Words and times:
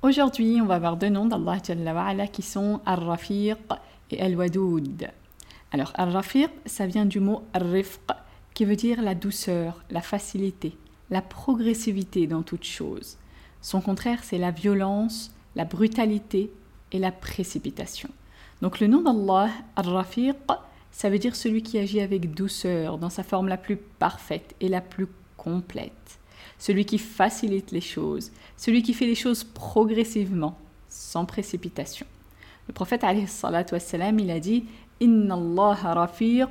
Aujourd'hui, 0.00 0.58
on 0.62 0.66
va 0.66 0.78
voir 0.78 0.96
deux 0.96 1.10
noms 1.10 1.26
d'Allah 1.26 1.58
qui 2.32 2.42
sont 2.42 2.80
Ar-Rafiq 2.86 3.58
et 4.10 4.22
Al-Wadoud. 4.22 5.10
Alors, 5.70 5.92
Ar-Rafiq, 5.96 6.48
ça 6.64 6.86
vient 6.86 7.04
du 7.04 7.20
mot 7.20 7.42
Ar-Rifq, 7.52 8.00
qui 8.54 8.64
veut 8.64 8.76
dire 8.76 9.02
la 9.02 9.14
douceur, 9.14 9.84
la 9.90 10.00
facilité, 10.00 10.74
la 11.10 11.20
progressivité 11.20 12.26
dans 12.26 12.42
toute 12.42 12.64
chose. 12.64 13.18
Son 13.60 13.82
contraire, 13.82 14.20
c'est 14.22 14.38
la 14.38 14.50
violence, 14.50 15.30
la 15.56 15.66
brutalité 15.66 16.50
et 16.92 16.98
la 16.98 17.12
précipitation. 17.12 18.08
Donc, 18.62 18.80
le 18.80 18.86
nom 18.86 19.02
d'Allah, 19.02 19.50
Ar-Rafiq, 19.76 20.36
ça 20.98 21.10
veut 21.10 21.20
dire 21.20 21.36
celui 21.36 21.62
qui 21.62 21.78
agit 21.78 22.00
avec 22.00 22.34
douceur, 22.34 22.98
dans 22.98 23.08
sa 23.08 23.22
forme 23.22 23.46
la 23.46 23.56
plus 23.56 23.76
parfaite 23.76 24.56
et 24.60 24.68
la 24.68 24.80
plus 24.80 25.06
complète. 25.36 26.18
Celui 26.58 26.84
qui 26.86 26.98
facilite 26.98 27.70
les 27.70 27.80
choses, 27.80 28.32
celui 28.56 28.82
qui 28.82 28.92
fait 28.94 29.06
les 29.06 29.14
choses 29.14 29.44
progressivement, 29.44 30.58
sans 30.88 31.24
précipitation. 31.24 32.04
Le 32.66 32.72
prophète 32.74 33.04
wassalam, 33.04 34.18
il 34.18 34.28
a 34.32 34.40
dit 34.40 34.64
Inna 34.98 35.36
Allah 35.36 35.94
rafiq 35.94 36.48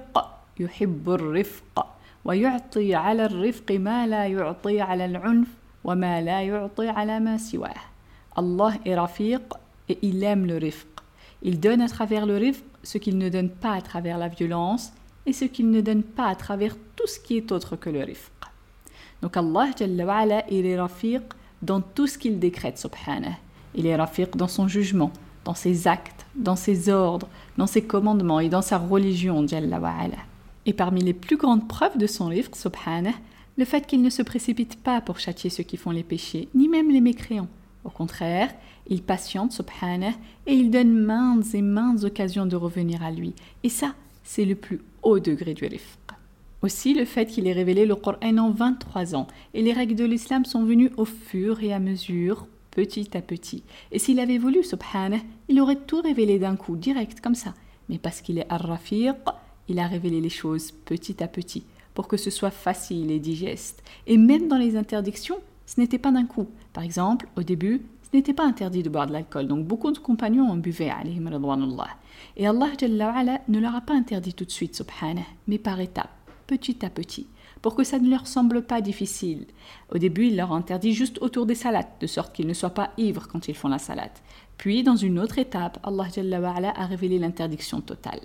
yuhibbur 0.58 1.30
rifqa 1.30 1.86
wa 2.24 2.34
yu'ti 2.34 2.94
ala 2.94 3.26
al-rifq 3.26 3.70
ma 3.72 4.08
la 4.08 4.30
yu'ti 4.30 4.80
ala 4.80 5.04
al-unf 5.04 5.50
wa 5.84 5.96
ma 5.96 6.22
la 6.22 6.46
yu'ti 6.46 6.88
ala 6.88 7.20
ma 7.20 7.38
siwah. 7.38 7.76
Allah 8.38 8.76
est 8.86 8.96
rafiq 8.96 9.42
et 9.90 10.00
il 10.04 10.24
aime 10.24 10.46
le 10.46 10.56
rifq. 10.56 10.88
Il 11.42 11.60
donne 11.60 11.82
à 11.82 11.90
travers 11.90 12.26
le 12.26 12.38
rifq 12.38 12.64
ce 12.88 12.98
qu'il 12.98 13.18
ne 13.18 13.28
donne 13.28 13.50
pas 13.50 13.74
à 13.74 13.82
travers 13.82 14.18
la 14.18 14.30
violence 14.30 14.94
et 15.26 15.34
ce 15.34 15.44
qu'il 15.44 15.70
ne 15.72 15.82
donne 15.82 16.04
pas 16.04 16.28
à 16.28 16.36
travers 16.36 16.78
tout 16.96 17.06
ce 17.06 17.20
qui 17.20 17.36
est 17.36 17.52
autre 17.52 17.76
que 17.76 17.90
le 17.90 18.02
rifq. 18.02 18.32
Donc 19.22 19.36
Allah 19.36 19.66
il 20.50 20.66
est 20.66 20.80
rafiq 20.80 21.24
dans 21.62 21.82
tout 21.82 22.08
ce 22.08 22.18
qu'il 22.18 22.40
décrète, 22.40 22.78
subhanah. 22.78 23.38
Il 23.76 23.88
est 23.88 23.96
rafiq 23.96 24.38
dans 24.38 24.48
son 24.48 24.70
jugement, 24.70 25.12
dans 25.44 25.54
ses 25.54 25.88
actes, 25.88 26.26
dans 26.36 26.56
ses 26.56 26.88
ordres, 26.88 27.28
dans 27.58 27.68
ses 27.68 27.84
commandements 27.84 28.40
et 28.40 28.48
dans 28.48 28.62
sa 28.62 28.78
religion, 28.78 29.46
Et 30.66 30.74
parmi 30.74 31.02
les 31.02 31.14
plus 31.14 31.36
grandes 31.36 31.68
preuves 31.68 31.98
de 31.98 32.08
son 32.08 32.28
rifq, 32.28 32.56
subhanah, 32.56 33.20
le 33.58 33.66
fait 33.66 33.86
qu'il 33.86 34.02
ne 34.02 34.10
se 34.10 34.22
précipite 34.22 34.82
pas 34.82 35.02
pour 35.02 35.20
châtier 35.20 35.50
ceux 35.50 35.64
qui 35.64 35.76
font 35.76 35.92
les 35.92 36.04
péchés, 36.04 36.48
ni 36.56 36.70
même 36.70 36.90
les 36.90 37.02
mécréants. 37.02 37.50
Au 37.84 37.90
contraire, 37.90 38.54
il 38.88 39.02
patiente, 39.02 39.52
subhanah, 39.52 40.14
et 40.46 40.54
il 40.54 40.72
donne 40.72 40.94
maintes 40.94 41.54
et 41.54 41.62
maintes 41.62 42.04
occasions 42.04 42.46
de 42.46 42.56
revenir 42.56 43.04
à 43.04 43.12
lui. 43.12 43.34
Et 43.64 43.70
ça, 43.70 43.96
c'est 44.24 44.46
le 44.46 44.56
plus 44.56 44.82
haut 45.04 45.20
degré 45.20 45.54
du 45.54 45.66
rifq. 45.66 46.00
Aussi, 46.62 46.94
le 46.94 47.06
fait 47.06 47.28
qu'il 47.28 47.48
ait 47.48 47.54
révélé 47.54 47.86
le 47.86 47.96
Coran 47.96 48.38
en 48.38 48.52
23 48.52 49.16
ans, 49.16 49.28
et 49.54 49.62
les 49.62 49.74
règles 49.74 49.96
de 49.96 50.06
l'islam 50.06 50.44
sont 50.44 50.64
venues 50.64 50.92
au 50.98 51.06
fur 51.06 51.62
et 51.62 51.72
à 51.72 51.80
mesure, 51.80 52.48
petit 52.72 53.16
à 53.16 53.22
petit. 53.22 53.64
Et 53.92 54.00
s'il 54.00 54.20
avait 54.20 54.38
voulu, 54.38 54.64
subhanah, 54.64 55.22
il 55.50 55.62
aurait 55.62 55.76
tout 55.76 56.02
révélé 56.02 56.40
d'un 56.40 56.56
coup, 56.56 56.76
direct, 56.76 57.22
comme 57.22 57.36
ça. 57.36 57.54
Mais 57.90 58.00
parce 58.00 58.22
qu'il 58.22 58.38
est 58.40 58.52
ar-rafiq, 58.52 59.16
il 59.70 59.80
a 59.80 59.88
révélé 59.88 60.20
les 60.20 60.30
choses 60.30 60.72
petit 60.72 61.24
à 61.24 61.28
petit, 61.28 61.64
pour 61.94 62.08
que 62.08 62.18
ce 62.18 62.30
soit 62.30 62.52
facile 62.52 63.12
et 63.12 63.20
digeste. 63.20 63.84
Et 64.08 64.18
même 64.18 64.48
dans 64.48 64.58
les 64.58 64.76
interdictions, 64.76 65.38
ce 65.68 65.80
n'était 65.80 66.00
pas 66.00 66.12
d'un 66.12 66.26
coup. 66.26 66.48
Par 66.74 66.84
exemple, 66.84 67.28
au 67.36 67.44
début, 67.44 67.84
ce 68.02 68.16
n'était 68.16 68.34
pas 68.34 68.46
interdit 68.46 68.84
de 68.84 68.90
boire 68.90 69.06
de 69.06 69.12
l'alcool, 69.12 69.48
donc 69.48 69.66
beaucoup 69.66 69.92
de 69.92 69.98
compagnons 70.00 70.50
en 70.50 70.56
buvaient, 70.56 70.94
Et 72.38 72.48
Allah 72.48 72.68
ne 73.48 73.60
leur 73.60 73.76
a 73.76 73.82
pas 73.82 73.94
interdit 73.94 74.34
tout 74.34 74.46
de 74.46 74.52
suite, 74.52 74.76
subhanah, 74.76 75.22
mais 75.48 75.58
par 75.58 75.80
étapes, 75.82 76.10
petit 76.48 76.86
à 76.86 76.90
petit, 76.90 77.28
pour 77.62 77.76
que 77.76 77.84
ça 77.84 78.00
ne 78.00 78.10
leur 78.10 78.28
semble 78.28 78.62
pas 78.62 78.80
difficile. 78.80 79.46
Au 79.94 79.98
début, 79.98 80.28
il 80.28 80.38
leur 80.38 80.54
interdit 80.54 80.94
juste 80.94 81.20
autour 81.22 81.46
des 81.46 81.56
salades, 81.56 81.86
de 82.00 82.08
sorte 82.08 82.34
qu'ils 82.34 82.48
ne 82.48 82.54
soient 82.54 82.70
pas 82.70 82.92
ivres 82.98 83.28
quand 83.28 83.50
ils 83.50 83.56
font 83.56 83.68
la 83.68 83.78
salade. 83.78 84.12
Puis, 84.58 84.84
dans 84.84 84.96
une 84.96 85.20
autre 85.20 85.38
étape, 85.38 85.80
Allah 85.84 86.74
a 86.76 86.86
révélé 86.86 87.20
l'interdiction 87.20 87.82
totale. 87.82 88.22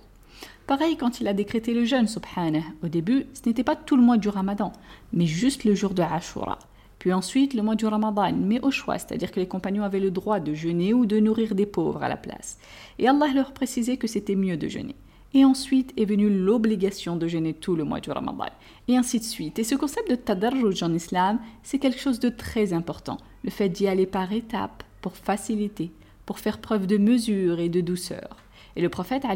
Pareil 0.69 0.97
quand 0.97 1.21
il 1.21 1.27
a 1.27 1.35
décrété 1.35 1.75
le 1.75 1.85
jeûne, 1.85 2.07
subhanah. 2.07 2.63
Au 2.85 2.89
début, 2.89 3.27
ce 3.35 3.49
n'était 3.49 3.65
pas 3.65 3.75
tout 3.75 3.97
le 3.97 4.03
mois 4.03 4.17
du 4.17 4.29
ramadan, 4.29 4.73
mais 5.13 5.27
juste 5.27 5.65
le 5.65 5.75
jour 5.75 5.93
de 5.93 6.03
Ashura. 6.03 6.59
Puis 7.03 7.13
ensuite, 7.13 7.55
le 7.55 7.63
mois 7.63 7.75
du 7.75 7.85
Ramadan, 7.85 8.33
mais 8.33 8.61
au 8.61 8.71
choix, 8.71 8.97
c'est-à-dire 8.97 9.33
que 9.33 9.41
les 9.41 9.49
compagnons 9.49 9.83
avaient 9.83 9.99
le 9.99 10.13
droit 10.13 10.39
de 10.39 10.55
jeûner 10.55 10.95
ou 10.95 11.05
de 11.05 11.19
nourrir 11.19 11.57
des 11.57 11.67
pauvres 11.67 12.05
à 12.05 12.09
la 12.09 12.17
place. 12.17 12.59
Et 13.01 13.09
Allah 13.09 13.27
leur 13.35 13.51
précisait 13.51 13.97
que 13.97 14.07
c'était 14.07 14.37
mieux 14.37 14.57
de 14.57 14.69
jeûner. 14.69 14.95
Et 15.35 15.45
ensuite 15.45 15.93
est 15.97 16.05
venue 16.05 16.31
l'obligation 16.31 17.17
de 17.17 17.27
jeûner 17.27 17.55
tout 17.55 17.75
le 17.75 17.83
mois 17.83 17.99
du 17.99 18.13
Ramadan. 18.13 18.53
Et 18.87 18.97
ainsi 18.97 19.19
de 19.19 19.25
suite. 19.25 19.59
Et 19.59 19.65
ce 19.65 19.75
concept 19.75 20.11
de 20.11 20.15
tadarruj 20.15 20.85
en 20.85 20.95
islam, 20.95 21.41
c'est 21.65 21.81
quelque 21.81 21.99
chose 21.99 22.21
de 22.21 22.29
très 22.29 22.73
important. 22.73 23.19
Le 23.43 23.51
fait 23.51 23.69
d'y 23.69 23.89
aller 23.89 24.07
par 24.07 24.33
étapes, 24.33 24.85
pour 25.01 25.17
faciliter, 25.17 25.91
pour 26.25 26.39
faire 26.39 26.61
preuve 26.61 26.87
de 26.87 26.99
mesure 26.99 27.59
et 27.59 27.69
de 27.69 27.81
douceur. 27.81 28.37
Et 28.77 28.81
le 28.81 28.91
prophète 28.91 29.25
a 29.25 29.35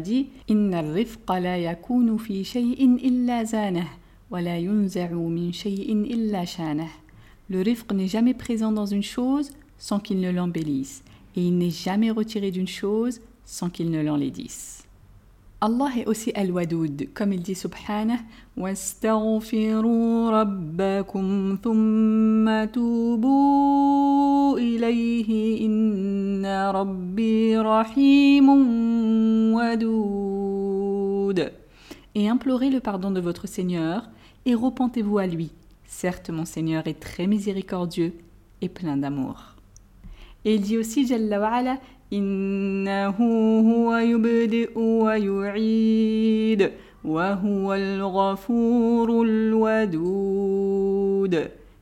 dit 0.00 0.28
Inna 0.48 0.80
rifqa 0.80 1.38
la 1.38 1.60
yakunu 1.60 2.18
fi 2.18 2.42
shay'in 2.42 2.96
illa 3.00 3.44
zanah. 3.44 3.99
Le 4.32 4.38
rifq 7.62 7.92
n'est 7.92 8.06
jamais 8.06 8.34
présent 8.34 8.70
dans 8.70 8.86
une 8.86 9.02
chose 9.02 9.50
sans 9.76 9.98
qu'il 9.98 10.20
ne 10.20 10.30
l'embellisse, 10.30 11.02
et 11.34 11.42
il 11.42 11.58
n'est 11.58 11.70
jamais 11.70 12.12
retiré 12.12 12.52
d'une 12.52 12.68
chose 12.68 13.20
sans 13.44 13.70
qu'il 13.70 13.90
ne 13.90 14.00
l'enlaidisse. 14.00 14.84
Allah 15.60 15.88
est 15.98 16.06
aussi 16.06 16.30
Al-Wadoud, 16.36 17.08
comme 17.12 17.32
il 17.32 17.42
dit 17.42 17.56
subhanah. 17.56 18.20
Et 32.14 32.28
implorez 32.28 32.70
le 32.70 32.80
pardon 32.80 33.10
de 33.10 33.20
votre 33.20 33.48
Seigneur 33.48 34.08
et 34.46 34.54
repentez-vous 34.54 35.18
à 35.18 35.26
lui. 35.26 35.50
Certes, 35.86 36.30
mon 36.30 36.44
Seigneur 36.44 36.86
est 36.86 37.00
très 37.00 37.26
miséricordieux 37.26 38.14
et 38.60 38.68
plein 38.68 38.96
d'amour. 38.96 39.56
Et 40.44 40.54
il 40.54 40.62
dit 40.62 40.78
aussi, 40.78 41.06
Jalla 41.06 41.40
wa'ala. 41.40 41.78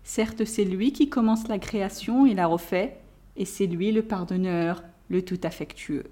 Certes, 0.04 0.44
c'est 0.44 0.64
lui 0.64 0.92
qui 0.92 1.08
commence 1.08 1.48
la 1.48 1.58
création 1.58 2.26
et 2.26 2.34
la 2.34 2.46
refait, 2.46 2.98
et 3.36 3.44
c'est 3.44 3.66
lui 3.66 3.92
le 3.92 4.02
pardonneur, 4.02 4.82
le 5.08 5.22
tout 5.22 5.40
affectueux. 5.44 6.04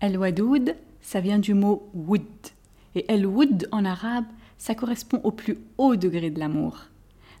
Al-Wadoud, 0.00 0.74
ça 1.00 1.20
vient 1.20 1.38
du 1.38 1.54
mot 1.54 1.88
woud, 1.94 2.22
Et 2.96 3.04
El-Woud 3.12 3.68
en 3.70 3.84
arabe, 3.84 4.24
ça 4.58 4.74
correspond 4.74 5.20
au 5.24 5.30
plus 5.30 5.58
haut 5.78 5.96
degré 5.96 6.30
de 6.30 6.38
l'amour. 6.38 6.86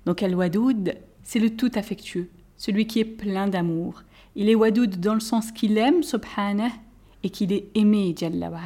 Donc 0.06 0.22
El-Wadoud, 0.22 0.96
c'est 1.22 1.38
le 1.38 1.50
tout 1.50 1.70
affectueux, 1.74 2.28
celui 2.56 2.86
qui 2.86 3.00
est 3.00 3.04
plein 3.04 3.48
d'amour. 3.48 4.02
Il 4.36 4.48
est 4.48 4.54
Wadoud 4.54 5.00
dans 5.00 5.14
le 5.14 5.20
sens 5.20 5.52
qu'il 5.52 5.78
aime 5.78 6.02
Subhanah 6.02 6.72
et 7.22 7.30
qu'il 7.30 7.52
est 7.52 7.68
aimé 7.74 8.14
Jalla 8.16 8.50
wa 8.50 8.58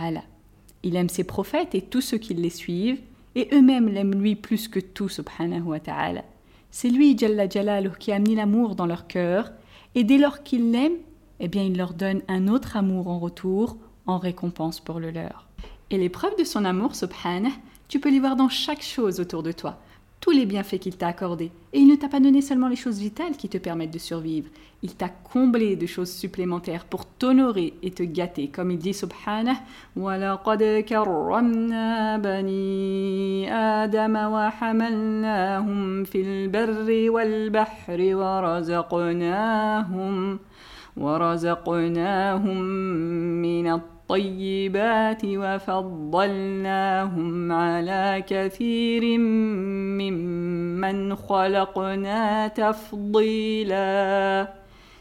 Il 0.83 0.97
aime 0.97 1.09
ses 1.09 1.25
prophètes 1.25 1.75
et 1.75 1.83
tous 1.83 2.01
ceux 2.01 2.19
qui 2.19 2.35
les 2.35 2.51
suivent, 2.51 3.01
et 3.35 3.49
eux-mêmes 3.53 3.89
l'aiment 3.89 4.21
lui 4.21 4.35
plus 4.35 4.67
que 4.67 4.81
tout 4.81 5.09
Subhanahu 5.09 5.63
wa 5.63 5.81
ta'ala. 5.81 6.25
C'est 6.71 6.89
lui, 6.89 7.17
Jalla 7.17 7.49
Jalaluh, 7.49 7.93
qui 7.99 8.13
a 8.13 8.19
mis 8.19 8.35
l'amour 8.35 8.75
dans 8.75 8.87
leur 8.87 9.07
cœur, 9.07 9.53
et 9.95 10.05
dès 10.05 10.19
lors 10.19 10.43
qu'ils 10.43 10.73
l'aiment, 10.73 10.99
eh 11.41 11.49
bien 11.49 11.63
il 11.63 11.77
leur 11.77 11.95
donne 11.95 12.23
un 12.29 12.49
autre 12.49 12.77
amour 12.77 13.09
en 13.09 13.19
retour, 13.19 13.77
en 14.07 14.19
récompense 14.19 14.81
pour 14.81 14.99
le 14.99 15.11
leur. 15.11 15.49
Et 15.91 15.99
les 15.99 16.09
preuves 16.09 16.37
de 16.39 16.45
son 16.45 16.65
amour, 16.65 16.97
subhanah, 16.97 17.53
tu 17.88 18.00
peux 18.00 18.10
les 18.10 18.20
voir 18.20 18.36
dans 18.36 18.50
chaque 18.50 18.82
chose 18.82 19.20
autour 19.20 19.44
de 19.44 19.52
toi, 19.52 19.78
tous 20.20 20.32
les 20.32 20.46
bienfaits 20.46 20.80
qu'il 20.80 20.98
t'a 20.98 21.08
accordés. 21.08 21.52
Et 21.74 21.80
il 21.80 21.88
ne 21.88 21.96
t'a 21.96 22.08
pas 22.08 22.20
donné 22.20 22.42
seulement 22.42 22.68
les 22.70 22.76
choses 22.76 23.00
vitales 23.00 23.36
qui 23.38 23.50
te 23.50 23.58
permettent 23.58 23.94
de 23.94 24.00
survivre, 24.00 24.50
il 24.82 24.96
t'a 24.96 25.10
comblé 25.10 25.76
de 25.76 25.86
choses 25.86 26.12
supplémentaires 26.12 26.86
pour 26.86 27.06
t'honorer 27.06 27.74
et 27.84 27.92
te 27.92 28.04
gâter. 28.04 28.50
Comme 28.50 28.72
il 28.72 28.78
dit 28.80 28.94
subhanah, 28.94 29.58
وَلَقَدْ 29.96 30.86
كَرَّمْنَا 30.86 32.18
بَنِي 32.18 33.52
آدَمَ 33.52 34.16
وَحَمَلْنَاهُمْ 34.16 36.04
فِي 36.04 36.22
الْبَرِّ 36.22 37.10
وَالْبَحْرِ 37.10 38.00
وَرَزَقْنَاهُمْ 38.16 39.60
ورزقناهم 40.98 42.62
من 43.42 43.68
الطيبات 43.68 43.97
وفضلناهم 45.26 47.52
على 47.52 48.24
كثير 48.28 49.18
ممن 49.18 51.16
خلقنا 51.16 52.48
تفضيلا 52.48 54.48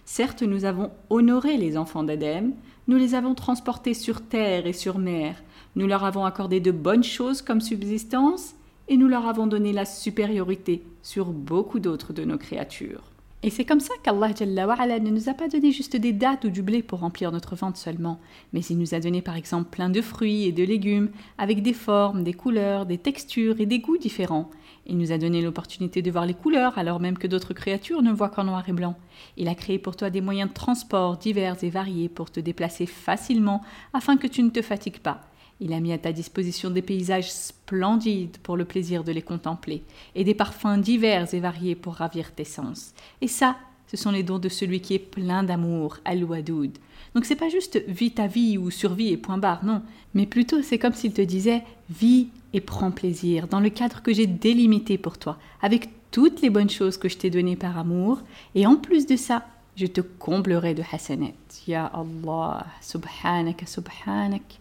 Certes, 0.05 0.43
nous 0.43 0.64
avons 0.64 0.90
honoré 1.11 1.56
les 1.56 1.79
enfants 1.79 2.02
d'Adam, 2.02 2.50
nous 2.88 2.96
les 2.96 3.14
avons 3.14 3.34
transportés 3.34 3.94
sur 3.94 4.20
terre 4.20 4.67
et 4.67 4.73
sur 4.73 4.99
mer, 4.99 5.37
nous 5.76 5.87
leur 5.87 6.05
avons 6.05 6.25
accordé 6.25 6.61
de 6.61 6.70
bonnes 6.70 7.05
choses 7.05 7.40
comme 7.40 7.61
subsistance, 7.61 8.55
et 8.88 8.96
nous 8.96 9.08
leur 9.08 9.26
avons 9.26 9.46
donné 9.46 9.73
la 9.73 9.84
supériorité 9.84 10.82
sur 11.02 11.26
beaucoup 11.26 11.79
d'autres 11.79 12.12
de 12.12 12.25
nos 12.25 12.37
créatures. 12.37 13.02
Et 13.44 13.51
c'est 13.51 13.66
comme 13.66 13.80
ça 13.80 13.94
qu'Allah 14.01 14.30
ne 14.30 15.12
nous 15.12 15.30
a 15.30 15.36
pas 15.36 15.48
donné 15.48 15.72
juste 15.72 15.95
des 15.95 16.12
dates 16.12 16.45
ou 16.45 16.50
du 16.50 16.63
blé 16.63 16.81
pour 16.81 17.01
remplir 17.01 17.31
notre 17.31 17.56
ventre 17.56 17.78
seulement, 17.78 18.19
mais 18.51 18.62
il 18.62 18.80
nous 18.80 18.95
a 18.95 19.00
donné 19.00 19.22
par 19.22 19.36
exemple 19.36 19.69
plein 19.69 19.92
de 19.92 20.01
fruits 20.01 20.45
et 20.45 20.51
de 20.51 20.63
légumes, 20.63 21.12
avec 21.38 21.62
des 21.62 21.74
formes, 21.74 22.24
des 22.24 22.34
couleurs, 22.34 22.88
des 22.88 22.98
textures 22.98 23.62
et 23.62 23.68
des 23.68 23.78
goûts 23.78 24.00
différents. 24.00 24.50
Il 24.88 24.98
nous 24.98 25.12
a 25.12 25.19
donné 25.19 25.44
l'opportunité 25.44 26.01
de 26.01 26.10
voir 26.10 26.25
les 26.25 26.34
couleurs 26.34 26.80
alors 26.80 27.00
même 27.00 27.18
que 27.18 27.28
d'autres 27.28 27.54
créatures 27.54 28.01
ne 28.01 28.12
voient 28.12 28.30
qu'en 28.30 28.45
noir 28.45 28.68
et 28.68 28.74
blanc. 28.74 28.95
Il 29.38 29.50
a 29.50 29.56
créé 29.56 29.78
pour 29.78 29.95
toi 29.95 30.10
des 30.10 30.22
moyens 30.22 30.50
de 30.50 30.56
transport 30.56 31.18
divers 31.18 31.63
et 31.63 31.69
variés 31.69 32.10
pour 32.10 32.31
te 32.31 32.40
déplacer 32.40 32.88
facilement 32.88 33.62
afin 33.94 34.18
que 34.18 34.28
tu 34.28 34.42
ne 34.42 34.50
te 34.50 34.63
fatigues 34.63 35.00
pas. 35.00 35.22
Il 35.59 35.74
a 35.74 35.80
mis 35.80 35.92
à 35.92 35.98
ta 35.98 36.12
disposition 36.12 36.69
des 36.69 36.81
paysages 36.81 37.31
splendides 37.31 38.38
pour 38.44 38.57
le 38.57 38.65
plaisir 38.65 39.04
de 39.04 39.12
les 39.12 39.21
contempler, 39.21 39.83
et 40.15 40.24
des 40.24 40.36
parfums 40.36 40.77
divers 40.80 41.33
et 41.33 41.39
variés 41.39 41.75
pour 41.75 41.95
ravir 41.95 42.31
tes 42.31 42.44
sens. 42.44 42.94
Et 43.21 43.27
ça, 43.27 43.57
ce 43.88 43.98
sont 43.98 44.12
les 44.12 44.24
dons 44.24 44.39
de 44.39 44.50
celui 44.50 44.81
qui 44.81 44.94
est 44.94 45.00
plein 45.00 45.44
d'amour, 45.44 45.98
Al-Wadoud. 46.06 46.77
Donc 47.15 47.25
c'est 47.25 47.36
pas 47.36 47.50
juste 47.50 47.81
vis 47.88 48.12
ta 48.12 48.27
vie 48.27 48.57
ou 48.57 48.69
survie 48.69 49.09
et 49.09 49.18
point 49.18 49.38
barre, 49.38 49.65
non, 49.65 49.81
mais 50.13 50.25
plutôt 50.25 50.62
c'est 50.62 50.77
comme 50.77 50.94
s'il 50.94 51.13
te 51.13 51.21
disait 51.21 51.63
vis 51.89 52.27
et 52.54 52.62
prends 52.62 52.92
plaisir 52.92 53.48
dans 53.48 53.59
le 53.59 53.69
cadre 53.69 54.01
que 54.01 54.13
j'ai 54.13 54.27
délimité 54.27 54.98
pour 54.98 55.18
toi, 55.18 55.38
avec 55.62 55.89
toutes 56.12 56.42
les 56.42 56.50
bonnes 56.50 56.69
choses 56.69 56.98
que 56.98 57.09
je 57.09 57.18
t'ai 57.18 57.30
données 57.30 57.56
par 57.56 57.77
amour, 57.77 58.21
et 58.56 58.68
en 58.68 58.75
plus 58.75 59.07
de 59.07 59.15
ça, 59.15 59.45
je 59.75 59.86
te 59.86 60.01
comblerai 60.01 60.74
de 60.74 60.83
hasanat. 60.92 61.33
Ya 61.68 61.86
Allah, 61.86 62.65
subhanak, 62.81 63.63
subhanak. 63.68 64.59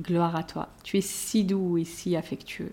Gloire 0.00 0.36
à 0.36 0.42
toi, 0.42 0.68
tu 0.82 0.96
es 0.96 1.02
si 1.02 1.44
doux 1.44 1.76
et 1.76 1.84
si 1.84 2.16
affectueux. 2.16 2.72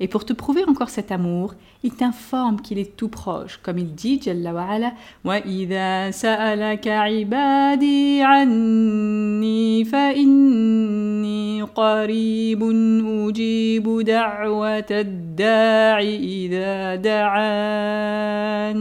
Et 0.00 0.08
pour 0.08 0.24
te 0.24 0.32
prouver 0.32 0.64
encore 0.66 0.88
cet 0.88 1.12
amour, 1.12 1.54
il 1.82 1.94
t'informe 1.94 2.60
qu'il 2.60 2.78
est 2.78 2.96
tout 2.96 3.08
proche, 3.08 3.60
comme 3.62 3.78
il 3.78 3.94
dit 3.94 4.20
Jalla 4.22 4.52
wa 4.54 4.64
ala, 4.64 4.92
وَإِذَا 5.24 6.10
سَأَلَكَ 6.10 6.88
عِبَادِي 6.88 8.22
عَنِّي 8.22 9.84
فَإِنِّي 9.84 11.62
قَرِيبٌ 11.62 12.62
أُجِيبُ 12.62 14.00
دَعْوَةَ 14.00 14.90
الدَّاعِ 14.90 16.00
إِذَا 16.00 16.96
دَعَانِ 16.96 18.80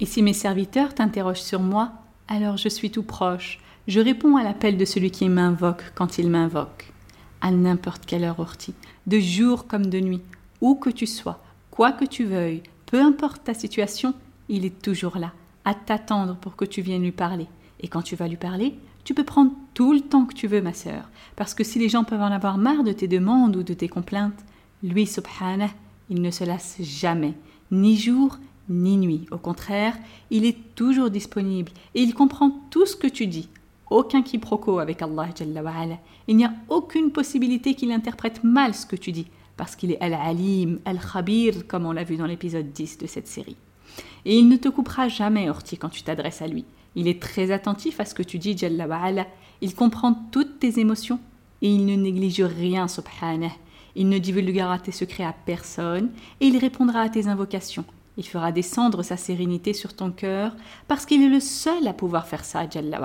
Et 0.00 0.06
si 0.06 0.22
mes 0.22 0.32
serviteurs 0.32 0.94
t'interrogent 0.94 1.42
sur 1.42 1.60
moi, 1.60 1.92
alors 2.28 2.56
je 2.56 2.68
suis 2.68 2.90
tout 2.90 3.02
proche. 3.02 3.58
Je 3.88 4.00
réponds 4.00 4.36
à 4.36 4.44
l'appel 4.44 4.76
de 4.76 4.84
celui 4.84 5.10
qui 5.10 5.28
m'invoque 5.28 5.92
quand 5.94 6.18
il 6.18 6.30
m'invoque 6.30 6.92
à 7.45 7.51
n'importe 7.51 8.07
quelle 8.07 8.23
heure 8.23 8.39
ortie, 8.39 8.73
de 9.05 9.19
jour 9.19 9.67
comme 9.67 9.85
de 9.85 9.99
nuit, 9.99 10.23
où 10.61 10.73
que 10.73 10.89
tu 10.89 11.05
sois, 11.05 11.43
quoi 11.69 11.91
que 11.91 12.03
tu 12.03 12.25
veuilles, 12.25 12.63
peu 12.87 12.99
importe 12.99 13.43
ta 13.43 13.53
situation, 13.53 14.15
il 14.49 14.65
est 14.65 14.81
toujours 14.81 15.19
là, 15.19 15.31
à 15.63 15.75
t'attendre 15.75 16.37
pour 16.37 16.55
que 16.55 16.65
tu 16.65 16.81
viennes 16.81 17.03
lui 17.03 17.11
parler. 17.11 17.45
Et 17.81 17.87
quand 17.87 18.01
tu 18.01 18.15
vas 18.15 18.27
lui 18.27 18.35
parler, 18.35 18.73
tu 19.03 19.13
peux 19.13 19.23
prendre 19.23 19.51
tout 19.75 19.93
le 19.93 20.01
temps 20.01 20.25
que 20.25 20.33
tu 20.33 20.47
veux, 20.47 20.63
ma 20.63 20.73
sœur, 20.73 21.07
parce 21.35 21.53
que 21.53 21.63
si 21.63 21.77
les 21.77 21.87
gens 21.87 22.03
peuvent 22.03 22.19
en 22.19 22.31
avoir 22.31 22.57
marre 22.57 22.83
de 22.83 22.93
tes 22.93 23.07
demandes 23.07 23.57
ou 23.57 23.61
de 23.61 23.75
tes 23.75 23.89
complaintes, 23.89 24.43
lui, 24.81 25.05
subhanah, 25.05 25.69
il 26.09 26.23
ne 26.23 26.31
se 26.31 26.45
lasse 26.45 26.77
jamais, 26.81 27.35
ni 27.69 27.95
jour 27.95 28.39
ni 28.69 28.97
nuit. 28.97 29.27
Au 29.29 29.37
contraire, 29.37 29.95
il 30.31 30.45
est 30.45 30.73
toujours 30.73 31.11
disponible 31.11 31.71
et 31.93 32.01
il 32.01 32.15
comprend 32.15 32.49
tout 32.71 32.87
ce 32.87 32.95
que 32.95 33.05
tu 33.05 33.27
dis, 33.27 33.49
aucun 33.89 34.21
quiproquo 34.21 34.79
avec 34.79 35.01
Allah 35.01 35.29
Il 36.27 36.37
n'y 36.37 36.45
a 36.45 36.53
aucune 36.69 37.11
possibilité 37.11 37.75
qu'il 37.75 37.91
interprète 37.91 38.43
mal 38.43 38.73
ce 38.73 38.85
que 38.85 38.95
tu 38.95 39.11
dis, 39.11 39.27
parce 39.57 39.75
qu'il 39.75 39.91
est 39.91 40.01
Al-Alim, 40.01 40.79
Al-Khabir, 40.85 41.67
comme 41.67 41.85
on 41.85 41.91
l'a 41.91 42.03
vu 42.03 42.17
dans 42.17 42.25
l'épisode 42.25 42.71
10 42.71 42.97
de 42.99 43.07
cette 43.07 43.27
série. 43.27 43.57
Et 44.25 44.37
il 44.37 44.49
ne 44.49 44.57
te 44.57 44.69
coupera 44.69 45.07
jamais, 45.07 45.49
Orti, 45.49 45.77
quand 45.77 45.89
tu 45.89 46.03
t'adresses 46.03 46.41
à 46.41 46.47
lui. 46.47 46.65
Il 46.95 47.07
est 47.07 47.21
très 47.21 47.51
attentif 47.51 47.99
à 47.99 48.05
ce 48.05 48.15
que 48.15 48.23
tu 48.23 48.39
dis, 48.39 48.57
Jalla 48.57 48.87
Il 49.61 49.75
comprend 49.75 50.13
toutes 50.31 50.59
tes 50.59 50.79
émotions 50.79 51.19
et 51.61 51.69
il 51.69 51.85
ne 51.85 51.95
néglige 51.95 52.41
rien, 52.41 52.87
subhanah. 52.87 53.51
Il 53.95 54.09
ne 54.09 54.17
divulguera 54.17 54.79
tes 54.79 54.91
secrets 54.91 55.23
à 55.23 55.33
personne 55.45 56.09
et 56.41 56.47
il 56.47 56.57
répondra 56.57 57.01
à 57.01 57.09
tes 57.09 57.27
invocations. 57.27 57.85
Il 58.17 58.25
fera 58.25 58.51
descendre 58.51 59.03
sa 59.03 59.17
sérénité 59.17 59.73
sur 59.73 59.93
ton 59.93 60.11
cœur 60.11 60.55
parce 60.87 61.05
qu'il 61.05 61.21
est 61.21 61.29
le 61.29 61.39
seul 61.39 61.87
à 61.87 61.93
pouvoir 61.93 62.27
faire 62.27 62.45
ça, 62.45 62.69
Jalla 62.69 62.99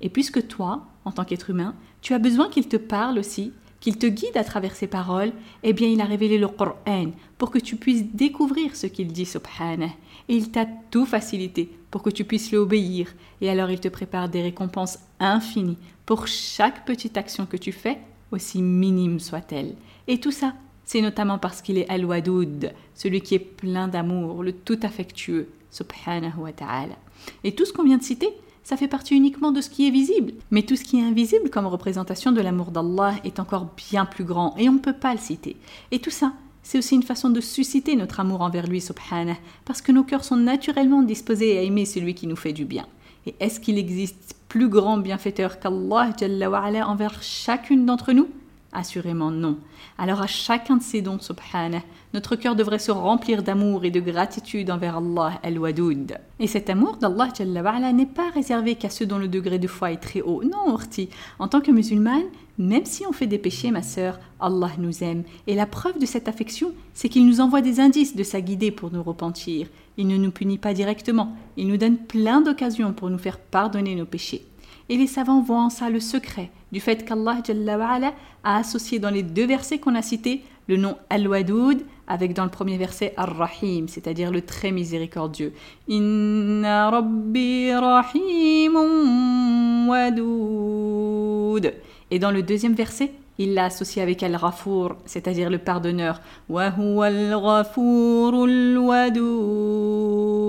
et 0.00 0.08
puisque 0.08 0.46
toi, 0.46 0.86
en 1.04 1.12
tant 1.12 1.24
qu'être 1.24 1.50
humain, 1.50 1.74
tu 2.02 2.14
as 2.14 2.18
besoin 2.18 2.48
qu'il 2.48 2.68
te 2.68 2.76
parle 2.76 3.18
aussi, 3.18 3.52
qu'il 3.80 3.98
te 3.98 4.06
guide 4.06 4.36
à 4.36 4.44
travers 4.44 4.74
ses 4.74 4.86
paroles, 4.86 5.32
eh 5.62 5.72
bien 5.72 5.88
il 5.88 6.00
a 6.00 6.04
révélé 6.04 6.38
le 6.38 6.48
Coran 6.48 7.12
pour 7.38 7.50
que 7.50 7.58
tu 7.58 7.76
puisses 7.76 8.04
découvrir 8.12 8.74
ce 8.74 8.86
qu'il 8.86 9.12
dit, 9.12 9.26
subhanah. 9.26 9.90
Et 10.28 10.34
il 10.34 10.50
t'a 10.50 10.66
tout 10.90 11.06
facilité 11.06 11.70
pour 11.90 12.02
que 12.02 12.10
tu 12.10 12.24
puisses 12.24 12.50
lui 12.50 12.56
obéir. 12.56 13.14
Et 13.40 13.50
alors 13.50 13.70
il 13.70 13.80
te 13.80 13.88
prépare 13.88 14.28
des 14.28 14.42
récompenses 14.42 14.98
infinies 15.20 15.78
pour 16.04 16.26
chaque 16.26 16.84
petite 16.84 17.16
action 17.16 17.46
que 17.46 17.56
tu 17.56 17.72
fais, 17.72 17.98
aussi 18.32 18.62
minime 18.62 19.20
soit-elle. 19.20 19.74
Et 20.08 20.18
tout 20.18 20.32
ça, 20.32 20.54
c'est 20.84 21.00
notamment 21.00 21.38
parce 21.38 21.62
qu'il 21.62 21.78
est 21.78 21.88
Al-Wadoud, 21.88 22.72
celui 22.94 23.20
qui 23.20 23.34
est 23.34 23.40
plein 23.40 23.88
d'amour, 23.88 24.42
le 24.42 24.52
tout 24.52 24.78
affectueux, 24.82 25.48
subhanahu 25.70 26.38
wa 26.38 26.52
ta'ala. 26.52 26.96
Et 27.44 27.52
tout 27.52 27.64
ce 27.64 27.72
qu'on 27.72 27.84
vient 27.84 27.98
de 27.98 28.02
citer, 28.02 28.30
ça 28.66 28.76
fait 28.76 28.88
partie 28.88 29.14
uniquement 29.14 29.52
de 29.52 29.60
ce 29.60 29.70
qui 29.70 29.86
est 29.86 29.92
visible. 29.92 30.32
Mais 30.50 30.62
tout 30.62 30.74
ce 30.74 30.82
qui 30.82 30.98
est 30.98 31.04
invisible 31.04 31.50
comme 31.50 31.66
représentation 31.66 32.32
de 32.32 32.40
l'amour 32.40 32.72
d'Allah 32.72 33.14
est 33.22 33.38
encore 33.38 33.68
bien 33.76 34.04
plus 34.04 34.24
grand 34.24 34.56
et 34.58 34.68
on 34.68 34.72
ne 34.72 34.80
peut 34.80 34.92
pas 34.92 35.12
le 35.12 35.20
citer. 35.20 35.54
Et 35.92 36.00
tout 36.00 36.10
ça, 36.10 36.32
c'est 36.64 36.78
aussi 36.78 36.96
une 36.96 37.04
façon 37.04 37.30
de 37.30 37.40
susciter 37.40 37.94
notre 37.94 38.18
amour 38.18 38.40
envers 38.40 38.66
lui, 38.66 38.80
subhanah, 38.80 39.36
parce 39.64 39.82
que 39.82 39.92
nos 39.92 40.02
cœurs 40.02 40.24
sont 40.24 40.36
naturellement 40.36 41.04
disposés 41.04 41.56
à 41.56 41.62
aimer 41.62 41.84
celui 41.84 42.14
qui 42.14 42.26
nous 42.26 42.34
fait 42.34 42.52
du 42.52 42.64
bien. 42.64 42.88
Et 43.24 43.36
est-ce 43.38 43.60
qu'il 43.60 43.78
existe 43.78 44.34
plus 44.48 44.68
grand 44.68 44.98
bienfaiteur 44.98 45.60
qu'Allah 45.60 46.10
envers 46.88 47.22
chacune 47.22 47.86
d'entre 47.86 48.12
nous? 48.12 48.26
Assurément 48.72 49.30
non. 49.30 49.58
Alors 49.96 50.20
à 50.20 50.26
chacun 50.26 50.76
de 50.76 50.82
ces 50.82 51.00
dons, 51.00 51.18
notre 52.12 52.36
cœur 52.36 52.56
devrait 52.56 52.78
se 52.78 52.90
remplir 52.90 53.42
d'amour 53.42 53.84
et 53.84 53.90
de 53.90 54.00
gratitude 54.00 54.70
envers 54.70 54.98
Allah 54.98 55.40
al-Wadoud. 55.42 56.18
Et 56.38 56.46
cet 56.46 56.68
amour 56.68 56.96
d'Allah 56.96 57.30
n'est 57.92 58.06
pas 58.06 58.30
réservé 58.30 58.74
qu'à 58.74 58.90
ceux 58.90 59.06
dont 59.06 59.18
le 59.18 59.28
degré 59.28 59.58
de 59.58 59.66
foi 59.66 59.92
est 59.92 59.96
très 59.96 60.20
haut. 60.20 60.42
Non, 60.42 60.72
Orti. 60.72 61.08
En 61.38 61.48
tant 61.48 61.60
que 61.60 61.70
musulmane, 61.70 62.24
même 62.58 62.84
si 62.84 63.06
on 63.06 63.12
fait 63.12 63.26
des 63.26 63.38
péchés, 63.38 63.70
ma 63.70 63.82
sœur, 63.82 64.18
Allah 64.40 64.70
nous 64.78 65.04
aime. 65.04 65.24
Et 65.46 65.54
la 65.54 65.66
preuve 65.66 65.98
de 65.98 66.06
cette 66.06 66.28
affection, 66.28 66.72
c'est 66.94 67.08
qu'il 67.08 67.26
nous 67.26 67.40
envoie 67.40 67.60
des 67.60 67.80
indices 67.80 68.16
de 68.16 68.22
sa 68.22 68.40
guidée 68.40 68.70
pour 68.70 68.90
nous 68.92 69.02
repentir. 69.02 69.68
Il 69.98 70.06
ne 70.06 70.16
nous 70.16 70.30
punit 70.30 70.58
pas 70.58 70.74
directement. 70.74 71.34
Il 71.56 71.68
nous 71.68 71.76
donne 71.76 71.98
plein 71.98 72.40
d'occasions 72.40 72.92
pour 72.92 73.10
nous 73.10 73.18
faire 73.18 73.38
pardonner 73.38 73.94
nos 73.94 74.06
péchés. 74.06 74.46
Et 74.88 74.96
les 74.96 75.06
savants 75.06 75.42
voient 75.42 75.64
en 75.64 75.70
ça 75.70 75.90
le 75.90 76.00
secret 76.00 76.50
du 76.72 76.80
fait 76.80 77.04
qu'Allah 77.04 77.40
a 78.44 78.56
associé 78.56 78.98
dans 78.98 79.10
les 79.10 79.22
deux 79.22 79.46
versets 79.46 79.78
qu'on 79.78 79.94
a 79.94 80.02
cités 80.02 80.42
le 80.68 80.76
nom 80.76 80.96
Al-Wadoud 81.10 81.82
avec 82.08 82.34
dans 82.34 82.44
le 82.44 82.50
premier 82.50 82.76
verset 82.76 83.14
Ar-Rahim, 83.16 83.88
c'est-à-dire 83.88 84.30
le 84.30 84.42
très 84.42 84.70
miséricordieux. 84.72 85.52
Inna 85.88 86.90
Rabbi 86.90 87.72
Rahimun 87.72 88.78
Wadoud. 89.88 91.72
Et 92.10 92.18
dans 92.18 92.30
le 92.30 92.42
deuxième 92.42 92.74
verset, 92.74 93.12
il 93.38 93.54
l'a 93.54 93.64
associé 93.64 94.02
avec 94.02 94.22
Al-Ghafour, 94.22 94.96
c'est-à-dire 95.04 95.50
le 95.50 95.58
pardonneur. 95.58 96.20
Wa 96.48 96.70
huwa 96.70 97.06
al-Ghafurul 97.06 98.78
Wadoud. 98.78 100.46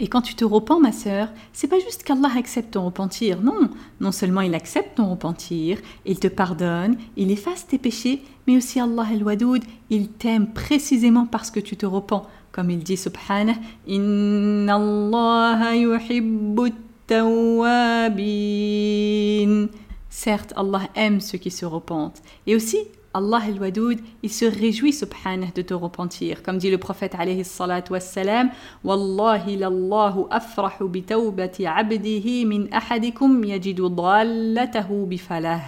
Et 0.00 0.06
quand 0.06 0.22
tu 0.22 0.34
te 0.34 0.44
repens, 0.44 0.78
ma 0.78 0.92
sœur, 0.92 1.28
c'est 1.52 1.66
pas 1.66 1.80
juste 1.80 2.04
qu'Allah 2.04 2.30
accepte 2.36 2.74
ton 2.74 2.84
repentir, 2.84 3.42
non. 3.42 3.68
Non 4.00 4.12
seulement 4.12 4.42
il 4.42 4.54
accepte 4.54 4.96
ton 4.96 5.10
repentir, 5.10 5.78
il 6.06 6.20
te 6.20 6.28
pardonne, 6.28 6.96
il 7.16 7.30
efface 7.30 7.66
tes 7.66 7.78
péchés, 7.78 8.22
mais 8.46 8.56
aussi 8.56 8.78
Allah 8.78 9.06
el-Wadoud, 9.12 9.64
il 9.90 10.08
t'aime 10.08 10.52
précisément 10.52 11.26
parce 11.26 11.50
que 11.50 11.60
tu 11.60 11.76
te 11.76 11.86
repens. 11.86 12.26
Comme 12.52 12.70
il 12.70 12.78
dit 12.78 12.96
subhanah, 12.96 13.54
Inna 13.86 14.76
Allah 14.76 15.74
yuhibbu 15.74 16.72
Certes, 20.10 20.52
Allah 20.56 20.82
aime 20.94 21.20
ceux 21.20 21.38
qui 21.38 21.50
se 21.50 21.64
repentent. 21.64 22.22
Et 22.46 22.54
aussi, 22.54 22.78
Allah 23.18 23.42
el-Wadoud, 23.48 23.98
il 24.22 24.30
se 24.30 24.44
réjouit 24.44 24.92
subhanah 24.92 25.50
de 25.54 25.62
te 25.62 25.74
repentir. 25.74 26.42
Comme 26.42 26.58
dit 26.58 26.70
le 26.70 26.78
prophète 26.78 27.14
alayhi 27.18 27.44
salatu 27.44 27.92
wassalam, 27.92 28.50
Wallahi 28.84 29.56
lallahu 29.56 30.26
afrahu 30.30 30.88
bi 30.88 31.02
tawbati 31.02 31.66
abdihi 31.66 32.46
min 32.46 32.68
ahadikum 32.72 33.44
yajidu 33.44 33.88
dallatahu 33.88 35.06
bifalah. 35.06 35.60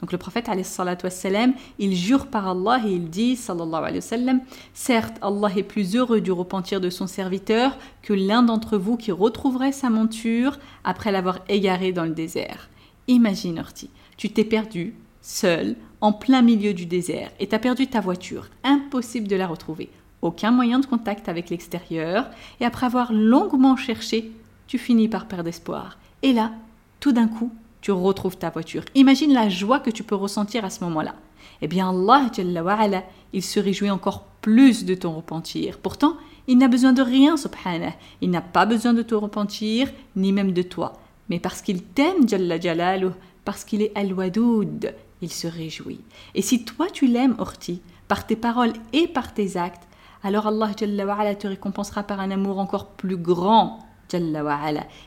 Donc 0.00 0.12
le 0.12 0.18
prophète 0.18 0.48
alayhi 0.48 0.64
salatu 0.64 1.04
wassalam, 1.04 1.52
il 1.78 1.94
jure 1.94 2.26
par 2.28 2.48
Allah 2.48 2.80
et 2.86 2.92
il 2.92 3.08
dit 3.10 3.36
sallallahu 3.36 3.82
alayhi 3.82 3.98
wa 3.98 4.00
sallam, 4.00 4.40
certes 4.72 5.16
Allah 5.20 5.48
est 5.54 5.62
plus 5.62 5.96
heureux 5.96 6.20
du 6.20 6.32
repentir 6.32 6.80
de 6.80 6.90
son 6.90 7.06
serviteur 7.06 7.76
que 8.02 8.14
l'un 8.14 8.42
d'entre 8.42 8.78
vous 8.78 8.96
qui 8.96 9.12
retrouverait 9.12 9.72
sa 9.72 9.90
monture 9.90 10.58
après 10.82 11.12
l'avoir 11.12 11.40
égaré 11.48 11.92
dans 11.92 12.04
le 12.04 12.14
désert. 12.14 12.68
Imagine 13.08 13.60
Orti, 13.60 13.90
tu 14.16 14.30
t'es 14.30 14.44
perdu 14.44 14.94
seul 15.20 15.76
en 16.00 16.12
plein 16.12 16.42
milieu 16.42 16.74
du 16.74 16.86
désert 16.86 17.30
et 17.40 17.46
t'as 17.46 17.58
perdu 17.58 17.86
ta 17.86 18.00
voiture. 18.00 18.48
Impossible 18.64 19.28
de 19.28 19.36
la 19.36 19.46
retrouver. 19.46 19.90
Aucun 20.22 20.50
moyen 20.50 20.78
de 20.78 20.86
contact 20.86 21.28
avec 21.28 21.50
l'extérieur. 21.50 22.26
Et 22.60 22.64
après 22.64 22.86
avoir 22.86 23.12
longuement 23.12 23.76
cherché, 23.76 24.32
tu 24.66 24.78
finis 24.78 25.08
par 25.08 25.26
perdre 25.26 25.48
espoir. 25.48 25.98
Et 26.22 26.32
là, 26.32 26.52
tout 27.00 27.12
d'un 27.12 27.28
coup, 27.28 27.52
tu 27.80 27.92
retrouves 27.92 28.36
ta 28.36 28.50
voiture. 28.50 28.84
Imagine 28.94 29.32
la 29.32 29.48
joie 29.48 29.80
que 29.80 29.90
tu 29.90 30.02
peux 30.02 30.14
ressentir 30.14 30.64
à 30.64 30.70
ce 30.70 30.82
moment-là. 30.84 31.14
Eh 31.62 31.68
bien, 31.68 31.88
Allah, 31.88 33.04
il 33.32 33.42
se 33.42 33.60
réjouit 33.60 33.90
encore 33.90 34.24
plus 34.40 34.84
de 34.84 34.94
ton 34.94 35.12
repentir. 35.12 35.78
Pourtant, 35.78 36.16
il 36.48 36.58
n'a 36.58 36.68
besoin 36.68 36.92
de 36.92 37.02
rien, 37.02 37.36
subhanah. 37.36 37.94
Il 38.20 38.30
n'a 38.30 38.40
pas 38.40 38.66
besoin 38.66 38.92
de 38.92 39.02
te 39.02 39.14
repentir, 39.14 39.88
ni 40.16 40.32
même 40.32 40.52
de 40.52 40.62
toi. 40.62 40.94
Mais 41.28 41.40
parce 41.40 41.62
qu'il 41.62 41.82
t'aime, 41.82 42.28
Jalla 42.28 42.98
parce 43.44 43.64
qu'il 43.64 43.82
est 43.82 43.92
Al-Wadoud, 43.94 44.94
il 45.21 45.31
se 45.31 45.47
réjouit. 45.47 46.01
Et 46.35 46.41
si 46.41 46.65
toi 46.65 46.87
tu 46.91 47.07
l'aimes, 47.07 47.35
Orti, 47.37 47.81
par 48.07 48.25
tes 48.25 48.35
paroles 48.35 48.73
et 48.93 49.07
par 49.07 49.33
tes 49.33 49.57
actes, 49.57 49.87
alors 50.23 50.47
Allah 50.47 50.73
te 50.73 51.47
récompensera 51.47 52.03
par 52.03 52.19
un 52.19 52.31
amour 52.31 52.59
encore 52.59 52.87
plus 52.89 53.17
grand. 53.17 53.79